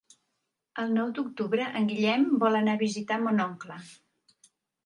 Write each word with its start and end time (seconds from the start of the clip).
El 0.83 0.95
nou 0.99 1.11
d'octubre 1.19 1.67
en 1.81 1.85
Guillem 1.93 2.25
vol 2.45 2.57
anar 2.63 2.75
a 2.79 2.83
visitar 2.83 3.23
mon 3.27 3.47
oncle. 3.49 3.79